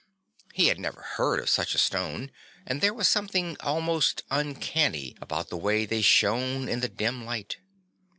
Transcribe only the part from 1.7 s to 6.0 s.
a stone and there was something almost uncanny about the way